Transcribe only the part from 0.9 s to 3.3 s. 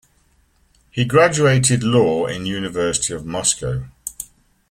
graduated law in university of